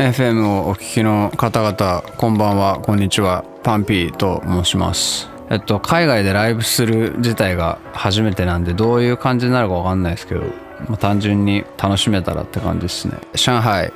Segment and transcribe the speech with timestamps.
[0.00, 5.28] FM をお聞きの方々こんばんはこんにちはパンピーと申します。
[5.50, 10.40] えっと海外でライブする自体が初めてなんでどういう感じになるか分かんないですけど、
[10.88, 13.18] まあ、単純に楽しめたらって感じですね。
[13.34, 13.92] 上海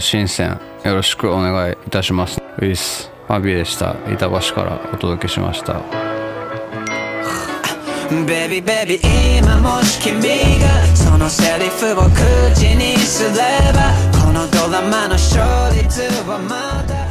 [0.00, 2.40] 深センよろしくお願いいたします。
[2.58, 3.96] ウィスファビーでした。
[4.08, 5.80] 板橋からお届けしました。
[8.10, 10.20] ベビーベビー今もし君
[10.60, 12.04] がそのセリフを
[12.54, 14.19] 口にすれば
[14.59, 17.07] このドラマの勝率はまだ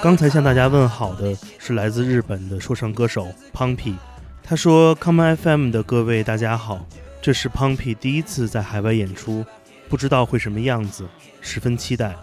[0.00, 3.96] 刚才向大家问好的是来自日本的说唱歌手 Pumpy，
[4.40, 6.86] 他说：“Come FM 的各位大家好，
[7.20, 9.44] 这是 Pumpy 第一次在海外演出，
[9.88, 11.04] 不知道会什么样子，
[11.40, 12.14] 十分期待。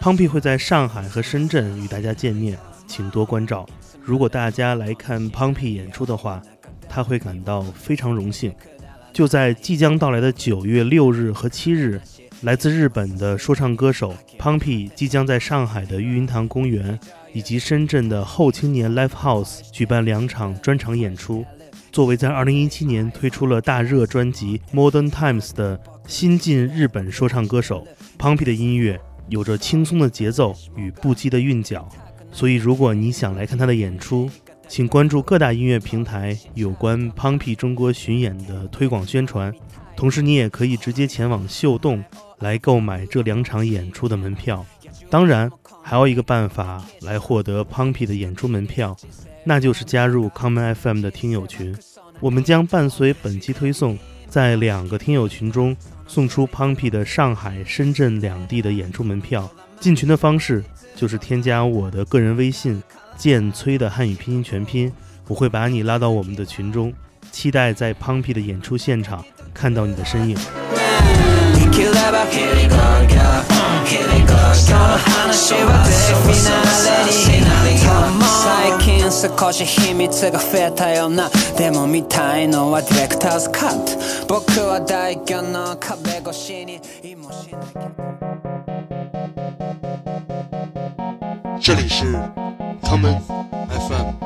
[0.00, 2.56] Pumpy 会在上海和深圳与大家见面，
[2.86, 3.66] 请多关照。
[4.00, 6.40] 如果大家来看 Pumpy 演出的话，
[6.88, 8.54] 他会感到非常荣幸。
[9.12, 12.00] 就在即将到来的九月六日和七日。”
[12.45, 16.99] 来自日本的说唱歌手 Pumpy 即将在上海的育婴堂公园
[17.33, 21.43] 以及深圳的后青年 Live House 举办两场专场演出。
[21.91, 27.83] 作为在2017年推出了大热专辑 Modern Times 的新晋日本说唱歌手
[28.19, 31.89] ，Pumpy 的音乐有着轻松的节奏与不羁的韵脚。
[32.31, 34.29] 所以，如果你想来看他的演出，
[34.67, 39.51] 请关注各大音乐平台有关 Pumpy 中国巡演的推广宣传。
[39.95, 42.03] 同时，你也可以直接前往秀动。
[42.39, 44.65] 来购买这两场演出的门票，
[45.09, 45.49] 当然
[45.81, 48.95] 还有一个办法来获得 Pumpy 的演出门票，
[49.43, 51.75] 那就是加入 Common FM 的听友群。
[52.19, 53.97] 我们将伴随本期推送，
[54.27, 55.75] 在两个听友群中
[56.07, 59.49] 送出 Pumpy 的上海、深圳两地的演出门票。
[59.79, 60.63] 进群的方式
[60.95, 62.81] 就是添加我的个人微信
[63.17, 64.91] “剑崔”的汉语拼音全拼，
[65.27, 66.93] 我会把你拉到我们的群中，
[67.31, 70.84] 期待在 Pumpy 的演出现场看到你的身影。
[71.95, 73.07] れば切り込む
[73.87, 77.75] 切り込む今日の話はデフィナーレになる
[78.45, 81.29] 最近少し秘密が増えたような。
[81.57, 84.27] でも見たいのはディレクターズカット。
[84.27, 87.91] 僕は大魚の壁越しにいもしなきゃ。
[91.59, 92.05] 这里是
[92.81, 93.19] 他们
[93.69, 94.25] FM。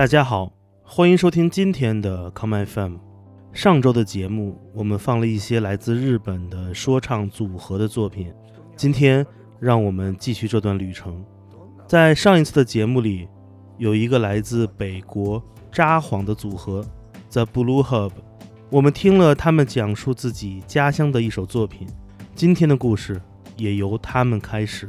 [0.00, 0.50] 大家好，
[0.82, 2.96] 欢迎收听今天的 Come FM。
[3.52, 8.32] 上周的节目，我们放了一些来自日本的说唱组合的作品。
[8.74, 9.26] 今天，
[9.58, 11.22] 让我们继续这段旅程。
[11.86, 13.28] 在上一次的节目里，
[13.76, 16.82] 有一个来自北国札幌的组合
[17.30, 18.12] The Blue Hub，
[18.70, 21.86] 我们听了他们讲述自己家乡的一首作品。
[22.34, 23.20] 今天的故事
[23.58, 24.88] 也由他们开始。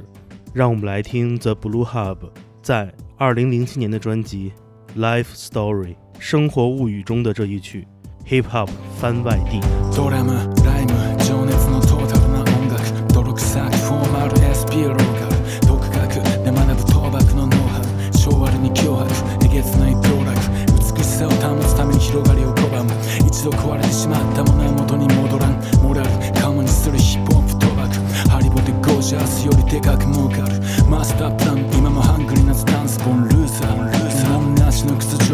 [0.53, 2.17] 让我们来听 The Blue Hub
[2.61, 4.53] 在2007年的专辑。
[4.95, 7.87] Life Story 生活物语中的这一曲
[8.27, 8.67] Hip Hop
[9.01, 9.61] 番外地。
[9.95, 10.33] ドラム
[10.65, 15.67] ライム情熱のトータルな音楽泥臭くフォーマル SP ローカル。
[15.67, 16.13] 独学
[16.43, 20.37] で学ぶ倒幕のノウハウ昭和に脅迫えげつない道楽。
[20.75, 22.91] 美しさを保つために広がりを拒む。
[23.25, 25.53] 一度壊れてしまったものは元に戻らん。
[25.81, 28.29] モラルカモにするヒップホップ賭博。
[28.29, 30.59] ハリボテゴージャスよりでかく儲かる。
[30.89, 31.10] マス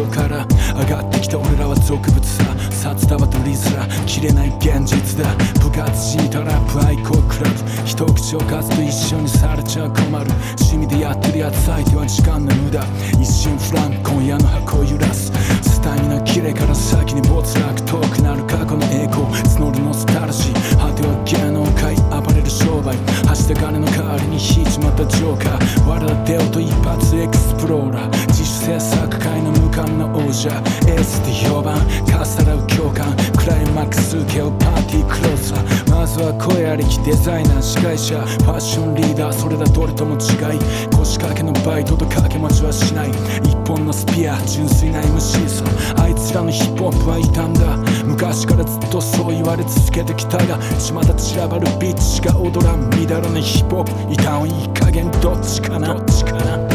[0.08, 0.46] から
[0.80, 12.84] 上がってきた俺らは俗物さ札束取りづら切れない現実だ部活敷いたラップ愛好クラブ一口おかずと一緒にされちゃ困る趣味でやってるやつ相手は時間の無駄
[13.20, 15.32] 一瞬フランク今夜の箱を揺らす
[15.62, 18.48] スタミナキレから先に没落遠くなる。
[18.48, 19.26] 過去の栄光
[19.60, 22.96] 募るノスタルジー果ては芸能界暴れる商売
[23.28, 30.48] 走った金の代わりに引いちまったジョーカー我らデオと一発エクスプローラー自主制作界の無冠の王者
[30.88, 31.76] エースで評判
[32.06, 40.58] かっさらう共感クライマックス受けをパーティークローザーまずは声ありきデザイナー司会者ファッションリーダーそれらどれとも違い
[40.96, 43.10] 腰掛けのバイトと掛け持ちはしない
[43.44, 45.64] 一本のスピア純粋な MC さ
[46.00, 47.76] あいつらのヒップホップはいたんだ
[48.08, 52.88] 昔からずっとそう言われ続けてきたが巷散らばるビッチが踊らん。
[52.90, 54.12] 乱らないヒップホップ。
[54.12, 55.10] いたんいい加減。
[55.20, 55.94] どっちかな。
[55.94, 56.67] どっちかな。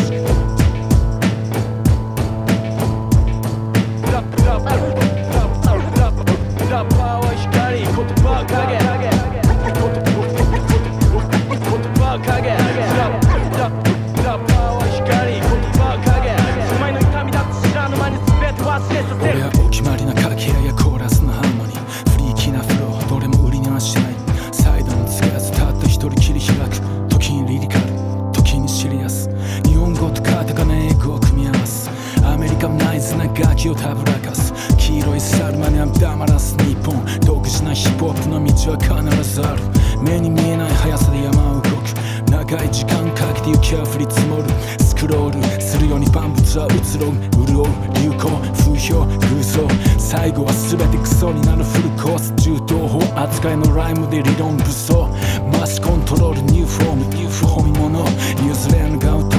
[33.63, 36.93] 先をたぶらかす黄色いサルマにはまらす日本
[37.25, 39.63] 独自なヒップホップの道は必ずある
[40.03, 41.87] 目に見えない速さで山を動く
[42.29, 44.49] 長い時間かけて雪は降り積もる
[44.83, 45.99] スクロールするよう。
[45.99, 47.65] に万物は移ろう潤う
[47.95, 48.17] 流行
[48.51, 49.67] 風評偶像
[49.97, 55.07] 最後は全てクソになるフルコース柔道法扱いのライムで理論武装
[55.53, 58.05] マスコントロールニューフォームニューフォームーの
[58.43, 59.32] 譲れぬが歌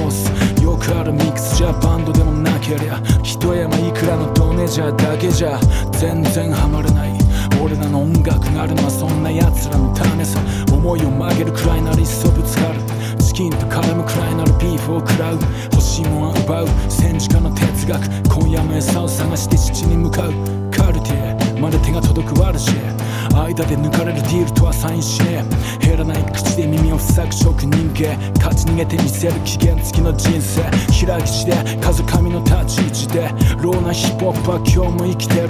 [0.85, 5.59] 通すよくあるミックスじゃバンドでもなけりゃ一山いくらのドネジャーだけじゃ
[5.93, 7.15] 全然ハマらない。
[7.63, 10.41] 俺らの音楽があるのはそんな奴らの種さ。
[10.71, 12.81] 思いを曲げるくらいならいっそぶつかる。
[13.19, 15.39] チキンと絡むくらいならビーフを食らう。
[15.73, 16.69] 欲しいもんは奪う。
[16.91, 18.05] 戦時下の哲学。
[18.29, 20.33] 今夜も餌を探して父に向かう。
[20.71, 23.05] カルティエまで手が届くワルシェ
[23.35, 25.45] 間で抜かれるディールとはサインしね
[25.81, 28.17] 減らない口で耳を塞ぐ職人芸。
[28.37, 30.63] 勝ち逃げてみせる期限付きの人生。
[31.07, 33.29] 開き地で風上の立ち位置で。
[33.63, 35.49] ローなヒップホップは今日も生きてる。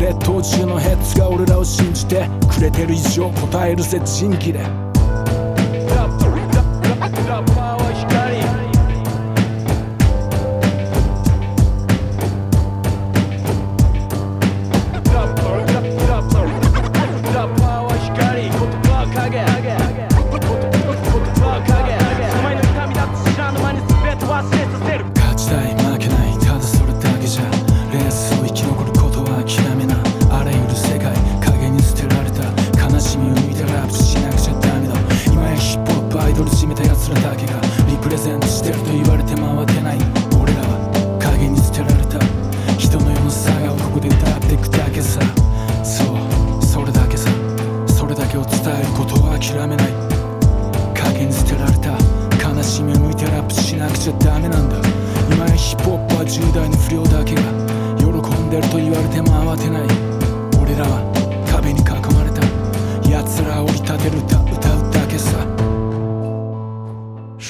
[0.00, 4.89] 列島中のヘッズが俺らを信じてくれてる以上答えるぜ人気で。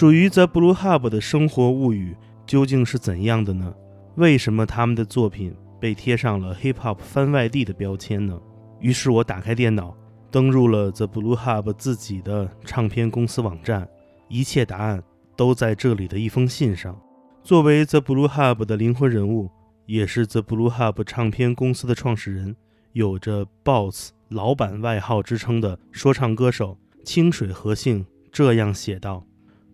[0.00, 2.16] 属于 The Blue Hub 的生活物语
[2.46, 3.74] 究竟是怎样的呢？
[4.14, 8.40] 为什么他们的作品被贴上了 Hip Hop 番外地的标签呢？
[8.80, 9.94] 于是我打开电脑，
[10.30, 13.86] 登入了 The Blue Hub 自己的唱片公司网站，
[14.30, 15.02] 一切答案
[15.36, 16.98] 都在这里的一封信上。
[17.44, 19.50] 作为 The Blue Hub 的灵魂人物，
[19.84, 22.56] 也是 The Blue Hub 唱片公司的创始人，
[22.92, 29.26] 有着 “Boss” 老板外号之称的说唱歌手清水和幸这样写道。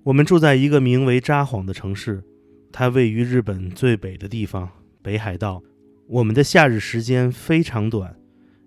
[0.07, 2.23] 我们住在一个名为札幌的城市，
[2.71, 4.71] 它位于日本最北的地方——
[5.03, 5.61] 北海道。
[6.07, 8.17] 我们的夏日时间非常短，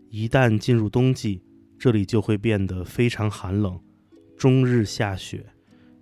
[0.09, 1.41] 一旦进入冬季，
[1.77, 3.79] 这里就会变得非常寒冷，
[4.35, 5.45] 终日下雪。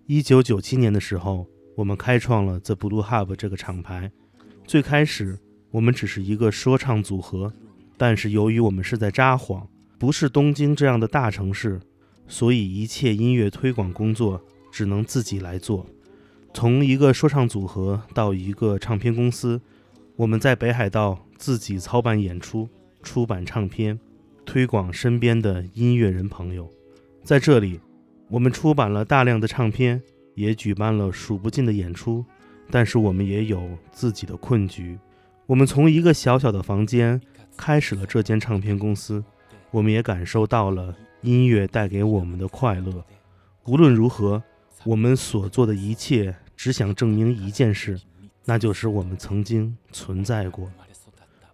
[0.07, 4.11] 一九九七年的时候，我们开创了 The Blue Hub 这个厂牌。
[4.65, 5.37] 最开始，
[5.69, 7.53] 我们只是一个说唱组合，
[7.95, 9.67] 但是由于我们是在札幌，
[9.99, 11.79] 不是东京这样的大城市，
[12.27, 14.43] 所以一切音乐推广工作
[14.77, 15.87] 只能自己来做。
[16.53, 19.59] 从一个说唱组合到一个唱片公司，
[20.15, 22.69] 我们在北海道自己操办演出、
[23.01, 23.99] 出版唱片、
[24.45, 26.69] 推广身边的音乐人朋友。
[27.23, 27.79] 在这里，
[28.29, 29.99] 我们出版了大量的唱片，
[30.35, 32.23] 也举办了数不尽的演出。
[32.69, 34.95] 但是我们也有自己的困局。
[35.47, 37.19] 我们从一个小小的房间
[37.57, 39.23] 开始了这间唱片公司，
[39.71, 43.03] 我们也感受到了音乐带给我们的快乐。
[43.65, 44.41] 无论如何，
[44.87, 47.99] 我们所做的一切只想证明一件事，
[48.45, 50.71] 那就是我们曾经存在过。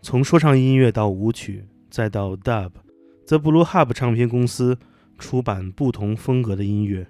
[0.04, 4.78] 从说唱音乐到舞曲，再到 Dub，The Blue Hub 唱片公司
[5.18, 7.08] 出版不同风格的音乐，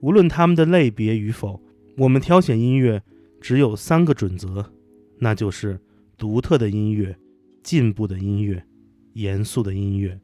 [0.00, 1.60] 无论他们的类别与否，
[1.98, 3.02] 我们挑选音乐。
[3.38, 4.72] 只有三个准则，
[5.18, 5.78] 那就是
[6.16, 7.16] 独特的音乐、
[7.62, 8.64] 进步的音乐、
[9.12, 10.18] 严肃的音乐。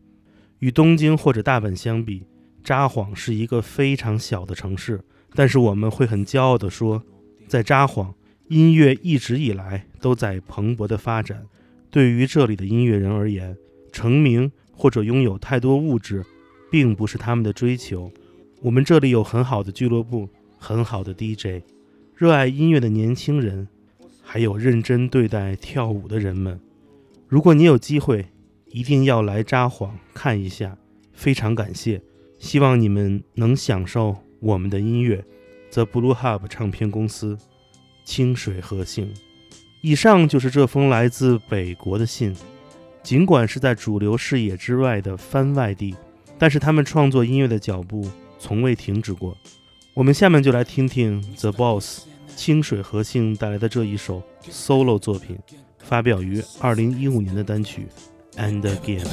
[0.60, 2.26] 与东京或者大阪相比，
[2.64, 4.98] 札幌是一个非常小的城市，
[5.34, 7.02] 但是我们会很骄傲地说，
[7.48, 8.14] 在札幌，
[8.48, 11.46] 音乐一直以来都在蓬勃的发展。
[11.90, 13.56] 对于这里的音乐人而言，
[13.92, 16.24] 成名或者拥有太多物质，
[16.70, 18.10] 并不是他们的追求。
[18.60, 21.64] 我们这里有很好的俱乐部，很好的 DJ。
[22.14, 23.68] 热爱音乐的年轻人，
[24.22, 26.60] 还有认真对待跳舞的人们，
[27.26, 28.26] 如果你有机会，
[28.68, 30.78] 一定要来札幌看一下。
[31.12, 32.00] 非常感谢，
[32.38, 35.24] 希望你们能享受我们的音乐。
[35.72, 37.38] The Blue Hub 唱片公司，
[38.04, 39.10] 清水和幸。
[39.80, 42.36] 以上就是这封来自北国的信。
[43.02, 45.94] 尽管是在主流视野之外的番外地，
[46.38, 48.06] 但是他们创作音乐的脚步
[48.38, 49.34] 从未停止过。
[49.94, 52.02] 我们下面就来听听 The Boss。
[52.34, 55.38] 清水和幸带来的这一首 solo 作品，
[55.78, 57.86] 发表于二零一五年的单曲
[58.36, 59.04] and again.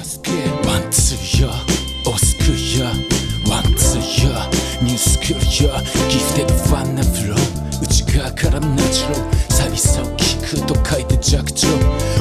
[4.82, 5.74] ニュースクールよ。
[6.10, 7.84] ギフテッドファンなフロー。
[7.84, 11.68] 内側からナチュラル寂しさを聞くと書いて弱調。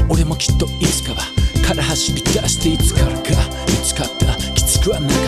[0.08, 1.18] 俺もきっといつかは。
[1.66, 3.20] から走り出していつからか。
[3.68, 4.34] 見つかった。
[4.54, 5.18] きつくはなかっ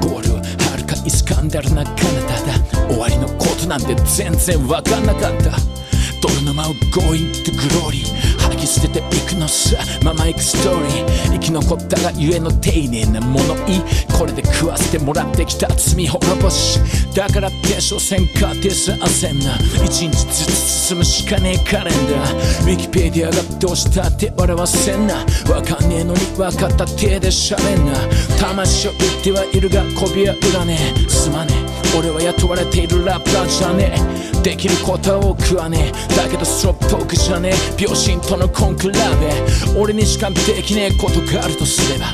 [0.00, 0.08] た。
[0.08, 5.52] ゴールははるかイスカンダルなカナダだ終わりのことなんて全然わかんなかった。
[6.20, 8.02] 泥沼を Going to glory
[8.66, 9.76] き捨てていくのさ。
[10.02, 11.32] ママエクストーリー。
[11.34, 13.82] 生き残ったがゆえの丁寧な物言い
[14.18, 16.80] これで食わせてもらってきた罪滅ぼし。
[17.14, 22.64] だからって所詮かってさせんな一日ずつ進むしかねえカレンダー。
[22.64, 25.24] ウィキペディアがどうしたって笑わせんな。
[25.48, 27.92] わかんねえのにわかった手でしゃべんな。
[28.38, 31.08] 魂を売ってはいるがこびは売らねえ。
[31.08, 31.65] すまねえ。
[31.96, 34.26] 俺は雇われているラッパーじゃねえ。
[34.42, 36.16] できることは多くはねえ。
[36.16, 37.82] だけどストップトークじゃねえ。
[37.82, 39.80] 秒針とのコンクラベ。
[39.80, 42.06] 俺にしかできねえことがあるとすれば。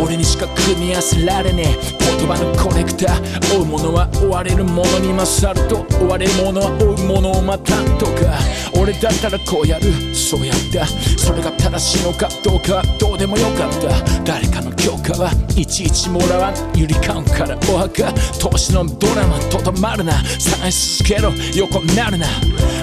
[0.00, 2.16] 俺にしか組み合わせられねえ。
[2.16, 3.58] 言葉のコレクター。
[3.58, 8.38] 追うものは追われるものに勝ると追われるものは追うものをまたとか。
[8.80, 9.92] 俺だったらこうやる。
[10.14, 10.86] そうやった。
[11.18, 14.22] それが正しいのかどうかはどうでもよかった。
[14.24, 16.54] 誰かの許可はいちいちもらわん。
[16.74, 18.12] ゆりかんからお墓。
[18.40, 20.22] 投資のドラマとどまるな。
[20.38, 22.26] 探し続けろ横になるな。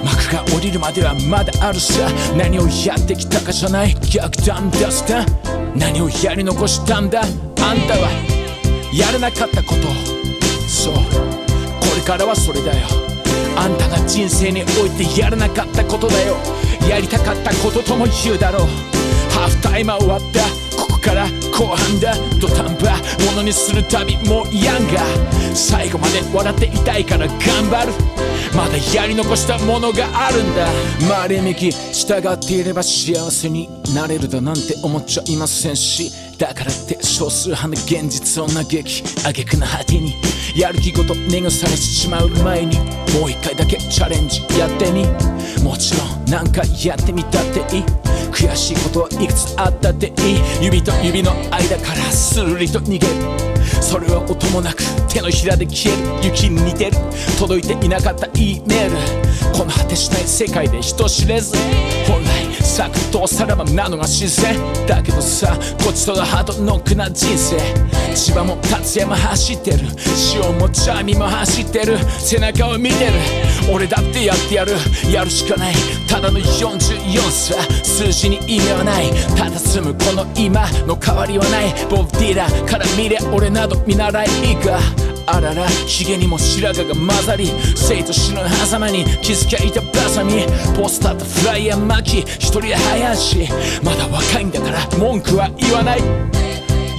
[0.04, 2.10] 幕が降りるまではまだあるさ。
[2.36, 5.26] 何をやってきたかじゃない逆断出した
[5.76, 7.22] 何をやり残したんだ。
[7.22, 7.28] あん
[7.88, 8.10] たは
[8.94, 9.82] やらなかったこと。
[10.68, 10.94] そう。
[10.96, 11.02] こ
[11.96, 12.88] れからはそれだよ。
[13.56, 16.36] あんたが人生においてやらなかったことだよ。
[16.90, 18.68] やりたかったこととも言うだろう。
[19.32, 20.42] ハーフタイムは終わった。
[20.78, 22.16] ここから後半だ。
[22.40, 22.92] 土壇場
[23.26, 25.04] ものにするたびもうやんが。
[25.54, 27.38] 最後まで笑っていたいから頑
[27.70, 27.94] 張る。
[28.56, 30.68] まだやり残したものがあるんだ。
[31.02, 36.12] 周り向き従っていれば幸せになれるだなんて思っちゃいませんし。
[36.38, 40.16] だからって少数派の現実を嘆き挙句の果てに。
[40.56, 45.06] やる気ごと願されてしまう前にもう一回だけチャレンジやってみ。
[45.64, 47.84] もちろん何回やってみたっていい。
[48.32, 50.14] 悔しいことはいくつあったっていい。
[50.62, 53.06] 指と指の間からするりと逃げる。
[53.82, 56.26] それは音もなく手のひらで消える。
[56.26, 56.98] 雪に似てる。
[57.40, 58.98] 届いていなかった E メール。
[59.58, 61.56] この果てしない世界で人知れず。
[62.08, 64.56] 本来サクッとさらばなのが自然。
[64.88, 67.58] だけどさこっちとらハードノックな人生。
[68.16, 69.80] 千葉も達也も走ってる。
[70.34, 71.98] 塩もチャーミも走ってる。
[72.18, 73.12] 背中を見てる。
[73.74, 74.72] 俺だってやってやる。
[75.12, 75.76] やるしかない。
[76.08, 79.12] ただの44さ数字に意味はない。
[79.36, 81.74] ただ住むこの今の変わりはない。
[81.90, 84.80] ボブ・ディラーから見れ俺など見習いいいか
[85.34, 90.46] あららヒゲにも白髪が混ざり生と死の狭間に気づきゃいたバサミ
[90.76, 93.48] ポスターとフライヤー巻き一人で早し
[93.82, 96.00] まだ若いんだから文句は言わない。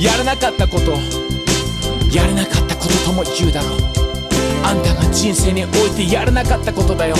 [0.03, 0.93] やらなかったこと。
[2.13, 3.79] やれなかったこととも言うだろう。
[4.65, 7.15] あんたが人生においてやらなかったことだよ。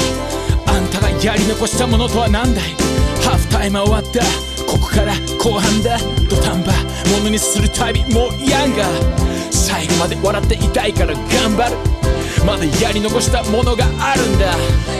[0.67, 2.65] あんたがやり残したものとは何だい。
[3.23, 4.21] ハーフタイム終わった。
[4.65, 5.99] ここから後半だ。
[6.29, 6.73] 土壇場。
[6.73, 8.85] ものにするたびもうやんが。
[9.73, 11.77] 最後まで笑っていたいから頑張る。
[12.47, 14.55] まだやり残したものがあるんだ。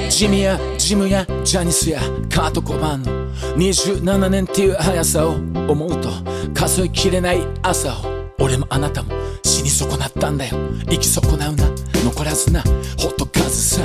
[0.09, 2.01] ジミやジムやジャニスや
[2.31, 6.09] カート・コバンの27年っていう速さを思うと
[6.55, 9.13] 数えきれない朝を俺もあなたも
[9.45, 10.57] 死に損なったんだよ。
[10.89, 11.69] 生き損なうな。
[12.03, 12.63] 残らずな。
[12.99, 13.83] ほっとかずさ。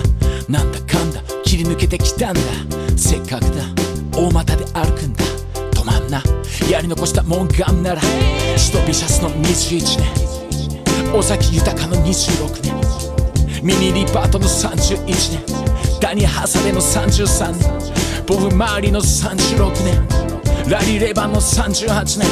[0.47, 1.21] なんだかんだ。
[1.43, 2.41] 切り抜けてきたんだ。
[2.95, 3.65] せっかくだ。
[4.17, 5.25] 大股で歩くんだ。
[5.71, 6.23] 止まんな。
[6.71, 8.01] やり残したもんがんなら。
[8.55, 10.26] シドビシャスの21年。
[11.13, 20.07] 尾崎豊の26年ミニリパートの31年ダニハサレの33年ボブ・マーリの36年
[20.69, 22.27] ラリー・レバンの38年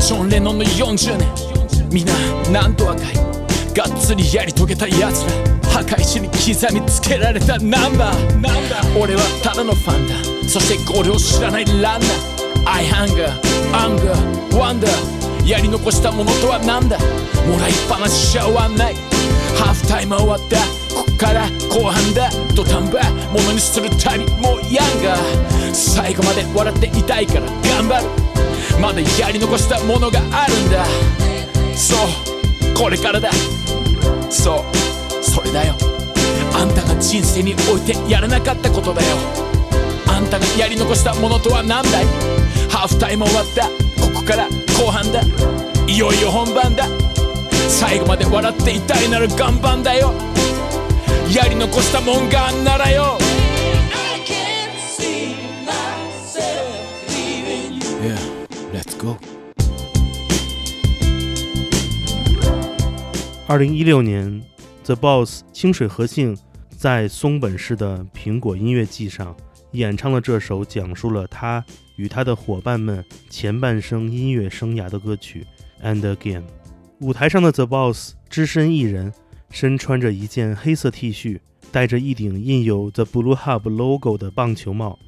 [0.00, 1.48] ジョン・レノンの40年
[1.90, 3.14] みんななんと若い。
[3.74, 5.70] がっつりやり遂げたやつら。
[5.70, 9.00] 墓石に刻みつけられたナンバー。
[9.00, 10.14] 俺はただのファンだ。
[10.48, 13.30] そしてゴールを知らないランナー I hunger,
[13.72, 14.12] anger,
[14.50, 15.17] wonder
[15.48, 16.98] やり残したものとは何だ？
[17.48, 18.94] もらいっぱなしじゃ終わんない。
[19.56, 20.58] ハーフタイム終わった。
[20.94, 22.28] こっから後半だ。
[22.54, 23.00] 土壇場。
[23.32, 25.16] ものにするたびもうやんが。
[25.72, 27.46] 最後まで笑っていたいから。
[27.64, 28.04] 頑張る。
[28.78, 30.84] まだやり残したものがあるんだ。
[31.74, 32.74] そう。
[32.76, 33.30] これからだ。
[34.28, 35.24] そう。
[35.24, 35.74] それだよ。
[36.52, 39.16] あんたが人生においてやらなかったことだよ。
[40.08, 42.04] あんたがやり残したものとは何だい？
[42.68, 43.64] ハーフタイム終わった。
[43.98, 44.46] ここから
[44.78, 45.20] 後半だ。
[45.88, 46.86] いよいよ本番だ。
[47.68, 50.12] 最後まで笑っていたいなら岩んだよ。
[51.34, 53.18] やり残したもんがあんならよ。
[63.48, 64.42] 二零一六年
[64.84, 66.36] ，The Boss 清水和幸
[66.76, 69.34] 在松本市的苹果音乐季上
[69.72, 71.64] 演唱了这首讲述了他
[71.96, 75.46] 与他的伙伴们前半生音乐生涯的歌曲
[75.84, 76.42] 《And Again》。
[77.00, 79.12] 舞台上的 The Boss 只身一人，
[79.50, 81.38] 身穿着一件黑色 T 恤，
[81.70, 84.98] 戴着一顶印有 The Blue Hub logo 的棒球帽。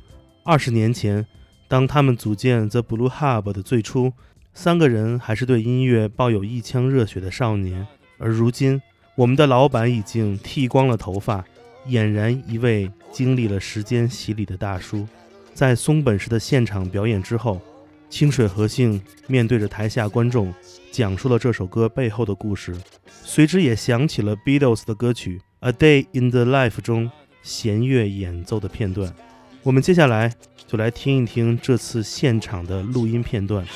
[0.45, 1.27] 二十年前，
[1.67, 4.13] 当他们组建 The Blue Hub 的最初，
[4.53, 7.87] 三个人还是对音乐抱有一腔热血的少年。
[8.19, 8.81] 而如今，
[9.17, 11.45] 我们的老板已经剃光了头发，
[11.89, 15.07] 俨然一位经历了时间洗礼的大叔。
[15.53, 17.61] 在松本市的现场表演之后，
[18.09, 20.53] 清水和幸面对着台下观众，
[20.91, 22.77] 讲述了这首歌背后的故事，
[23.23, 27.11] 随之也响起了 Beatles 的歌曲《A Day in the Life》中
[27.43, 29.15] 弦乐演奏的片段。
[29.63, 30.33] 我们接下来
[30.67, 33.67] 就来听一听这次现场的录音片段。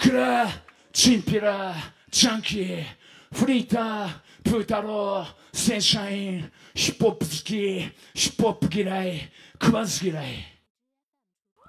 [0.00, 0.48] クラ
[0.94, 1.74] チンピラ
[2.10, 2.84] ジャンキー
[3.34, 4.08] フリーター
[4.42, 7.44] プータローセンシャインヒップホップ好き
[8.14, 9.30] ヒップホップ嫌い
[9.62, 10.26] 食わず嫌い。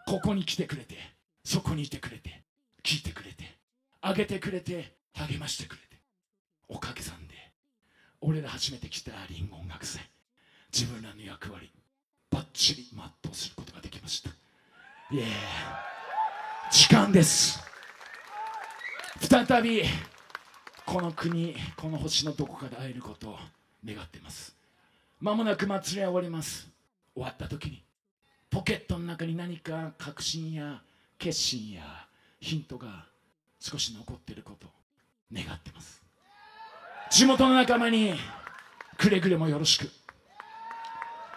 [0.07, 0.95] ここに来てくれて
[1.43, 2.41] そこにいてくれて
[2.85, 3.57] 聞いてくれて
[3.99, 6.01] あげてくれて励ましてくれて
[6.69, 7.35] おかげさんで
[8.21, 10.01] 俺ら初めて来たリンゴ音楽祭。
[10.71, 11.69] 自分らの役割
[12.29, 14.29] バッチリ全うすることができました。
[15.11, 15.25] イエー
[16.71, 17.59] 時間です。
[19.21, 19.83] 再び
[20.85, 23.37] この国この星のどこかで会えることを
[23.85, 24.55] 願っています。
[25.19, 26.67] まもなく祭りは終わります。
[27.13, 27.83] 終わった時に
[28.49, 30.81] ポケットの中に何か確信や
[31.19, 31.81] 決心や
[32.39, 33.05] ヒントが
[33.59, 34.69] 少し残っていることを
[35.31, 36.01] 願ってます。
[37.11, 38.15] 地元の仲間に
[38.97, 39.89] くれぐれもよろしく。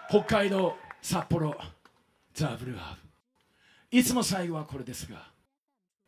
[0.08, 1.54] 北海道札幌
[2.32, 2.96] ザ・ブルーハー
[3.92, 3.98] ブ。
[3.98, 5.28] いつも最後はこれですが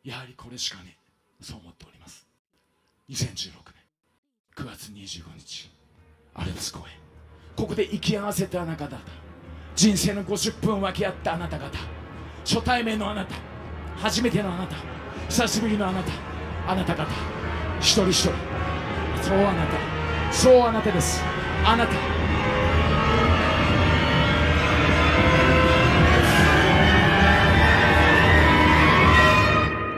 [0.03, 0.96] やはりこれしかね
[1.41, 2.27] そう思っております。
[3.09, 3.51] 2016
[4.55, 4.65] 年。
[4.65, 5.69] 9月25日。
[6.33, 6.85] アルプス公園
[7.55, 8.97] ここで生き合わせたあなた方。
[9.75, 11.77] 人生の50分分け合ったあなた方。
[12.45, 13.35] 初対面のあなた。
[13.97, 14.75] 初めてのあなた。
[15.29, 16.11] 久しぶりのあなた。
[16.67, 17.03] あなた方。
[17.79, 18.31] 一人一人。
[19.21, 20.33] そうあなた。
[20.33, 21.21] そうあなたです。
[21.65, 22.16] あなた。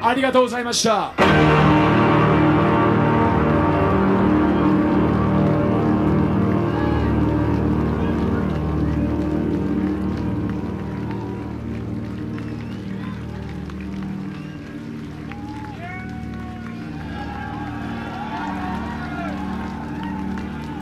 [0.09, 1.13] ありがとうございました。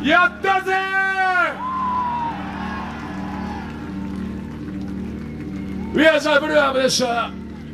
[0.01, 0.73] やったぜ！
[5.93, 7.29] ウィアザブルーアムでした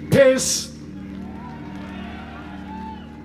[0.09, 0.72] ペース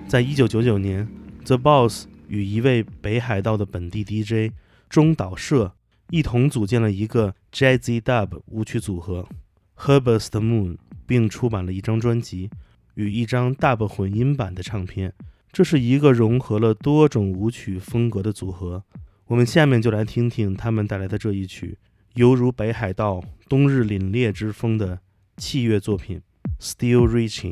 [0.09, 1.07] 在一九九九年
[1.45, 4.51] ，The Boss 与一位北海道的本地 DJ
[4.89, 5.75] 中岛社
[6.09, 9.29] 一同组建了一个 Jazzy Dub 舞曲组合
[9.77, 12.49] Herbert's Moon，并出版了一张专辑
[12.95, 15.13] 与一张 Dub 混音版的唱片。
[15.51, 18.83] 这是一个融合了多种舞曲风格的组合。
[19.27, 21.77] 我们下面就来听听他们带来的这一曲，
[22.15, 25.01] 犹如北海道冬日凛冽之风的
[25.37, 26.19] 器乐作品
[26.59, 27.51] 《Still Reaching》。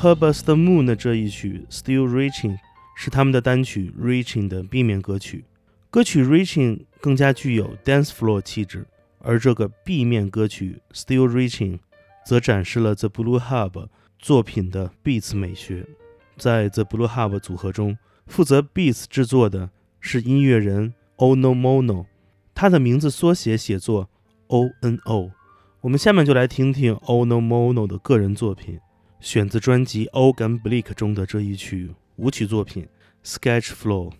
[0.00, 2.56] Herbert the Moon 的这一曲 Still Reaching
[2.96, 5.44] 是他们的单曲 Reaching 的 B 面歌曲。
[5.90, 8.86] 歌曲 Reaching 更加具有 dance floor 气质，
[9.18, 11.80] 而这个 B 面歌曲 Still Reaching
[12.24, 15.86] 则展示了 The Blue Hub 作品的 beats 美学。
[16.38, 19.68] 在 The Blue Hub 组合中，负责 beats 制作的
[20.00, 22.06] 是音乐人 Ono Mono，
[22.54, 24.08] 他的名字缩写写作
[24.46, 25.32] O N O。
[25.82, 28.80] 我们下面就来听听 Ono Mono 的个人作品，
[29.20, 32.88] 选自专辑《Organ Bleak》中的这一曲舞曲作品
[33.28, 34.10] 《Sketch Flow》。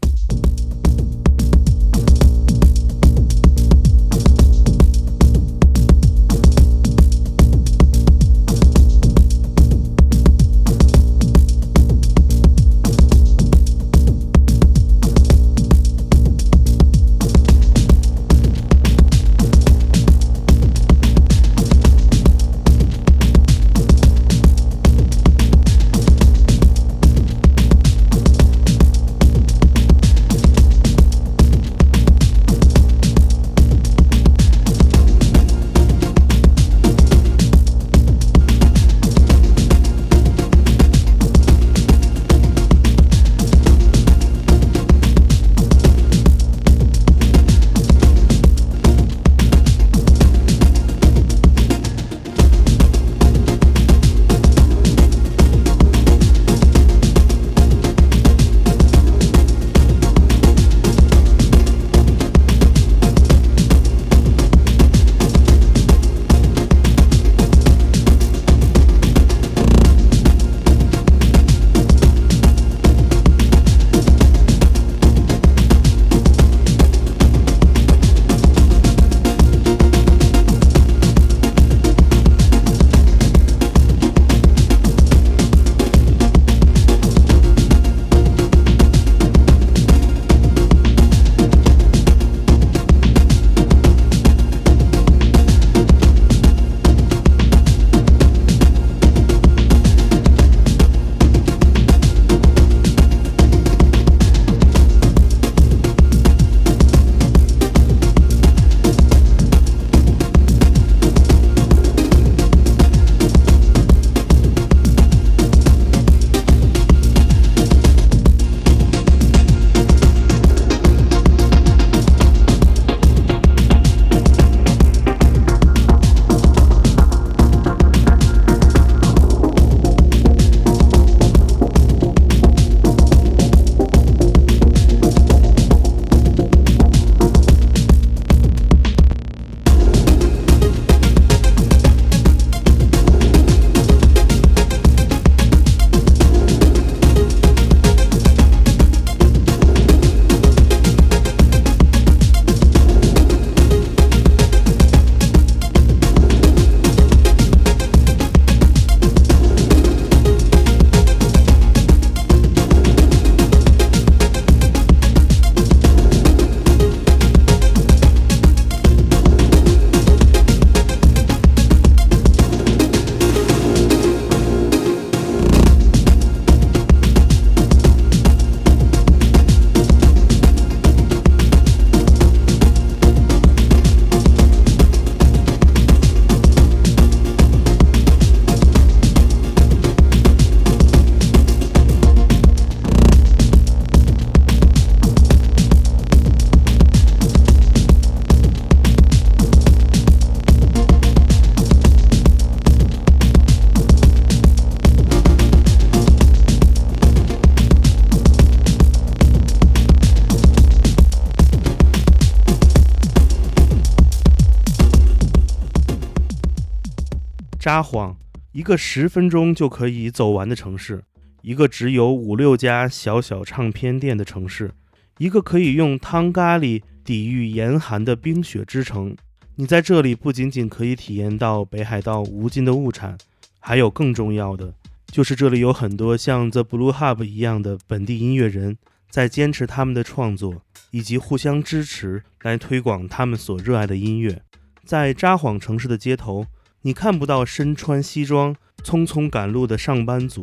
[217.71, 218.17] 札幌，
[218.51, 221.05] 一个十分钟就可以走完的城市，
[221.41, 224.73] 一个只有五六家小小唱片店的城市，
[225.19, 229.17] 一个可以用汤咖喱抵御严寒的冰雪之城。
[229.55, 233.17] 你在这里不仅仅可以体验到北海道无尽的物产，
[233.61, 234.75] 还有更重要的，
[235.07, 238.77] 就是这里有很多像 The Blue Hub 一样的本地音乐人，
[239.11, 244.43] 在坚持他们的创作，以及互相支持来推广他们所热爱的音乐。
[244.85, 246.45] 在札幌城市的街头。
[246.83, 250.43] 你看不到身穿西装匆匆赶路的上班族，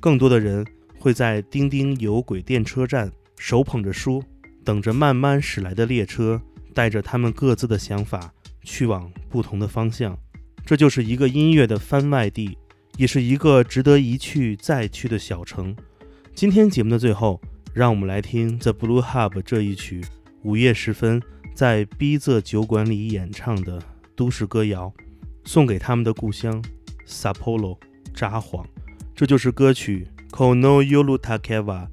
[0.00, 0.66] 更多的人
[0.98, 4.24] 会在丁丁有轨电车站手捧着书，
[4.64, 6.40] 等着慢慢驶来的列车，
[6.72, 10.18] 带着他们各自的想法去往不同的方向。
[10.64, 12.56] 这就是一个音乐的番外地，
[12.96, 15.76] 也是一个值得一去再去的小城。
[16.34, 17.38] 今天节目的最后，
[17.74, 20.02] 让我们来听 The Blue Hub 这一曲
[20.42, 21.20] 午夜时分
[21.54, 23.82] 在逼仄酒馆里演唱的
[24.16, 24.90] 都市歌谣，
[25.43, 26.63] 送给他们的故乡
[27.07, 27.77] Sapporo
[28.13, 28.65] 札幌。
[29.15, 31.87] 这就是歌曲 Kono Yolutakeva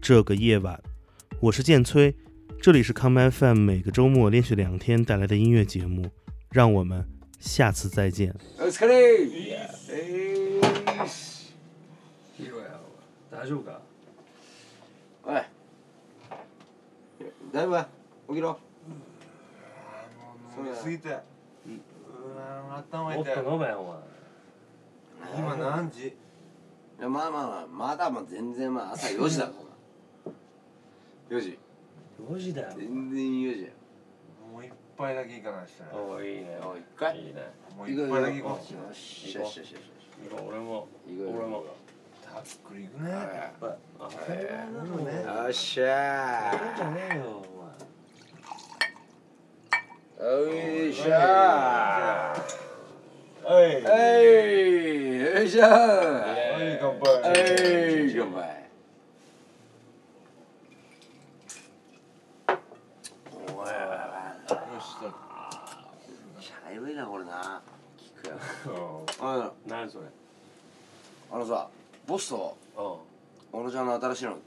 [0.00, 0.80] 这个夜晚。
[1.40, 2.14] 我是剑崔，
[2.60, 6.10] 这里是 Come FM，每个周末连续两天带来的音乐节目。
[6.50, 7.06] 让我们
[7.38, 8.34] 下次再见。
[8.58, 9.28] お疲れ
[9.90, 11.52] えーし
[12.38, 12.80] ヒロヤ
[13.30, 13.80] 大丈夫か
[15.24, 15.42] おい
[17.52, 17.76] だいぶ
[18.28, 18.58] 起きろ
[20.56, 21.18] 飲みすぎて
[22.23, 24.01] うわ頭もっと飲めよお
[25.37, 26.07] 今何時？
[26.07, 26.13] い
[27.01, 29.53] やまあまあまあまだまあ全然まあ朝4時だか
[31.29, 31.57] ら4時。
[32.19, 33.69] 前4時だよ全然4時や。
[34.51, 36.59] もう一杯だけ行かないしたらおいいね。
[36.63, 37.17] おい一回？
[37.19, 37.51] いいね。
[37.75, 39.75] もう一杯だけ行こよしよしよしよし。
[40.31, 40.87] 俺も。
[41.07, 41.59] 行こうよ俺も。
[41.61, 41.63] う
[42.23, 43.11] たっぷり行くね。
[43.11, 43.51] あ
[43.99, 45.09] 当たり前だろね
[45.43, 52.33] よっしゃそうじゃねえよーよいしゃ
[53.43, 58.63] おいーはいよいしょーはい乾杯はい乾杯
[63.47, 65.05] おいよしと
[66.41, 67.61] 茶色いなこれな
[67.97, 68.35] 聞くよ
[68.79, 70.05] おあ何それ
[71.31, 71.67] あのさ
[72.07, 73.59] ボスとうん。
[73.59, 73.85] 小野ちゃん。
[73.85, 74.37] の新しいの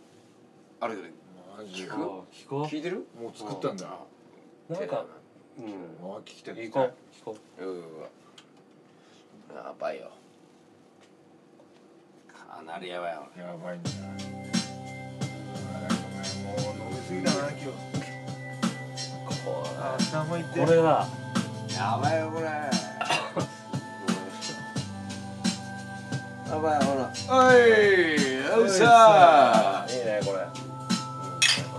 [0.81, 1.09] あるけど
[1.57, 1.97] マジ聞くあ
[2.33, 3.87] 聞こ聞いてるもう作ったんだ
[4.69, 5.05] うなんか？
[5.59, 6.93] うんあ聞きたい聞こう。
[7.15, 7.63] 聞こう
[9.55, 10.11] やばいよ
[12.57, 13.91] かなりやばいよやばいんだ。
[13.91, 13.97] も
[16.57, 17.67] う飲みすぎだな今日
[19.45, 21.07] こあ頭痛いれこれだ
[21.77, 22.47] やばいよこれ
[26.49, 27.57] やばいほらおい
[28.63, 30.39] よっしゃいいねこれ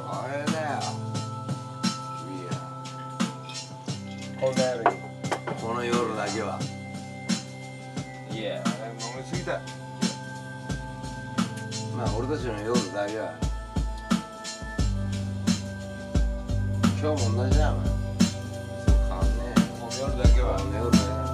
[0.06, 0.78] これだよ
[2.30, 2.56] いや
[4.40, 4.62] こんな
[5.60, 6.60] この夜だけは
[8.30, 9.60] いやあ飲みすぎた
[11.98, 13.34] まあ俺たちの夜だけは。
[17.02, 17.88] 今日も同じだよお前。
[17.88, 20.60] そう変わんねえこの夜だけは。
[20.78, 21.27] 夜だけ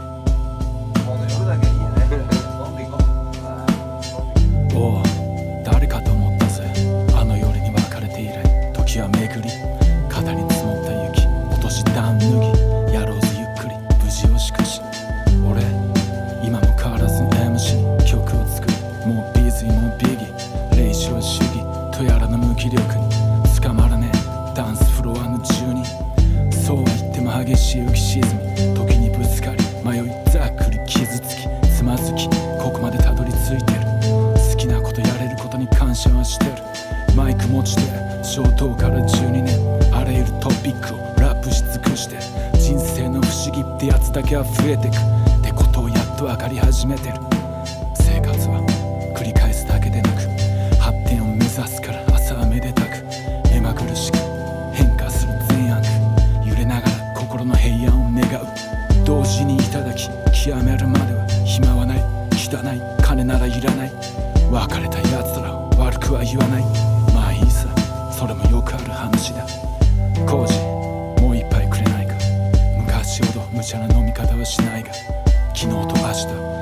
[75.63, 76.52] 昨日と明日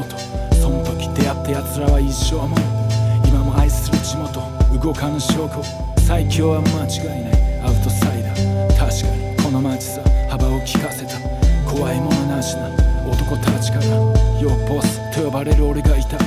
[0.00, 0.16] うと
[0.56, 2.56] その時出会った奴らは一生も
[3.26, 4.40] 今も愛する地元
[4.78, 5.62] 動かぬ証拠
[6.06, 7.42] 最強は間違いない。
[7.62, 8.68] アウトサイダー。
[8.76, 11.18] 確かにこの街さ幅を利かせた。
[11.70, 12.68] 怖いものなしな
[13.08, 16.18] 男たちからヨーボスと呼ばれる俺がいた。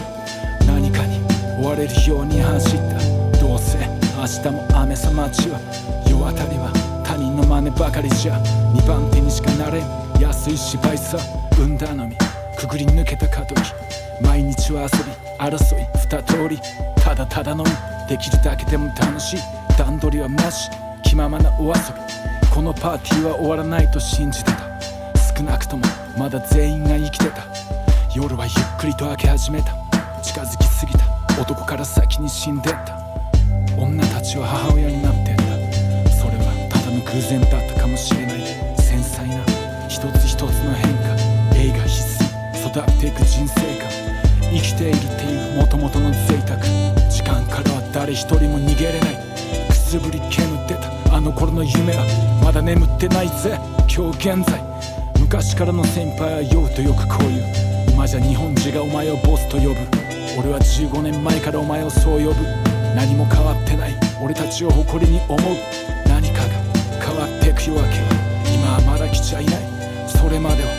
[0.66, 1.20] 何かに
[1.62, 3.40] 追われるように走った。
[3.40, 3.78] どうせ
[4.18, 5.60] 明日も雨さ街は
[6.08, 6.72] 世当たりは
[7.06, 8.38] 他人の真似ばかりじゃ
[8.74, 9.86] 2番手にしかなれん。
[10.20, 11.18] 安い芝居さ
[11.58, 12.25] 産んだのみ。
[12.56, 13.74] くぐり抜けた過渡期
[14.22, 16.60] 毎日は遊び争い二通り
[17.02, 17.66] ただただ飲み
[18.08, 19.40] できるだけでも楽しい。
[19.78, 20.70] 段取りはなし。
[21.04, 22.50] 気ままなお遊び。
[22.54, 24.60] このパーティーは終わらないと信じてた。
[25.36, 25.84] 少なくとも
[26.18, 27.44] まだ全員が生きてた。
[28.16, 29.74] 夜はゆっくりと明け始めた。
[30.22, 31.00] 近づきすぎた。
[31.42, 32.98] 男から先に死んでった。
[33.78, 35.44] 女たちは母親になってった。
[36.12, 38.42] それはただの偶然だったかもしれない。
[38.78, 39.44] 繊細な
[39.88, 40.95] 一つ一つの変化。
[43.06, 43.90] ていく人生観
[44.42, 46.60] 生きているっていう元々の贅沢
[47.10, 49.18] 時間からは誰一人も逃げれない
[49.70, 52.04] くすぶり煙ってたあの頃の夢は
[52.44, 54.62] まだ眠ってないぜ今日現在
[55.20, 59.76] 昔からの先輩は酔うとよくこう言う今じゃ日本人がお前をボスと呼ぶ。
[60.38, 62.36] 俺は15年前からお前をそう呼ぶ。
[62.94, 63.96] 何も変わってない。
[64.22, 65.40] 俺たちを誇りに思う
[66.06, 66.48] 何かが
[67.00, 69.56] 変わってく夜明けは今はまだ来ちゃいない。
[70.10, 70.70] それまでは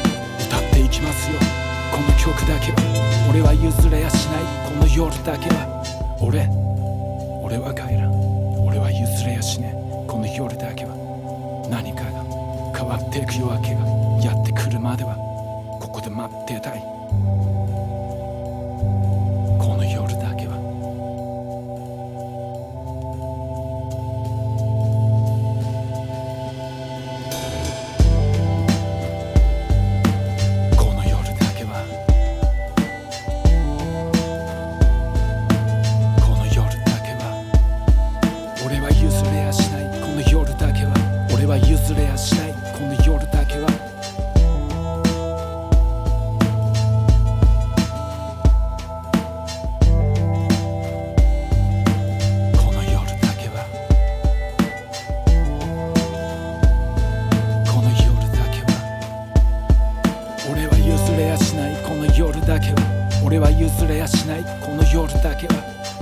[0.46, 1.65] 歌っていきますよ。
[1.96, 4.44] この曲だけは俺は譲れやしない。
[4.68, 5.82] この夜だけは。
[6.20, 6.46] 俺
[7.42, 8.66] 俺は帰らん。
[8.66, 9.72] 俺は譲れやしね
[10.06, 10.92] この夜だけは。
[11.70, 12.20] 何かが
[12.76, 13.80] 変わっていく夜明けが
[14.20, 15.16] やってくるまでは
[15.80, 16.95] ここで待ってたい。
[64.16, 64.44] しない。
[64.60, 65.95] この夜だけは。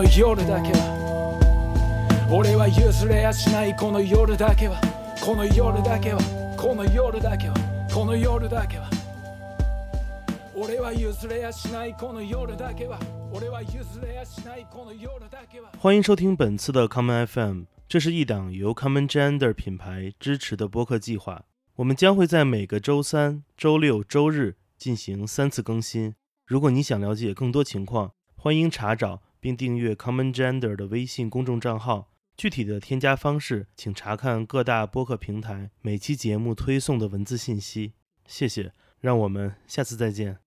[0.00, 4.80] の夜だけは俺は譲れやしないこの夜だけは
[5.22, 6.20] この夜だけは
[6.58, 7.54] この夜だけは
[7.92, 8.90] この夜だけは
[10.54, 12.98] 俺は譲れやしないこの夜だけは
[13.32, 21.44] 俺は譲れやしないこの夜だけは欢迎收听本次的 Common FM，这是一档由 Common Gender 品牌支持的播客计划。
[21.76, 26.14] 我们将会在每个周三、周六、周日进行三次更新。
[26.46, 32.07] 如果你想了解更多情况，欢迎查找 并订阅 Common Gender 的微信公众账号。
[32.37, 37.93] 具体的添加方式，请查看各大播客平台每期节目推送的文字信息。
[38.25, 40.41] 谢谢，让我们下次再见。